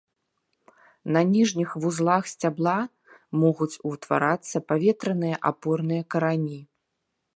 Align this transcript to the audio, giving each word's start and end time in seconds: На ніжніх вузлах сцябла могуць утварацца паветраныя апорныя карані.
На 1.17 1.21
ніжніх 1.33 1.75
вузлах 1.83 2.23
сцябла 2.33 2.75
могуць 3.43 3.71
утварацца 3.91 4.57
паветраныя 4.73 5.35
апорныя 5.51 6.03
карані. 6.17 6.59